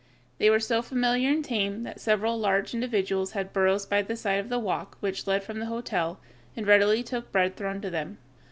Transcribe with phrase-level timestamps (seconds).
[0.39, 4.39] They were so familiar and tame that several large individuals had burrows by the side
[4.39, 6.19] of the walk which led from the hotel,
[6.57, 8.17] and readily took bread thrown to them.